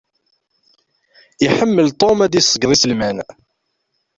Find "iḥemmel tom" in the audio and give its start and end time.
1.45-2.17